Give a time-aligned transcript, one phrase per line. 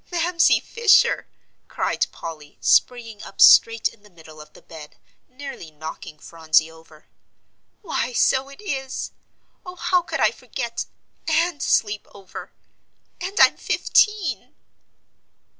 [0.11, 1.27] "Mamsie Fisher!"
[1.67, 4.95] cried Polly, springing up straight in the middle of the bed,
[5.29, 7.05] nearly knocking Phronsie over.
[7.83, 9.11] "Why, so it is.
[9.63, 10.87] Oh, how could I forget
[11.27, 12.51] and sleep over.
[13.21, 14.55] And I'm fifteen!"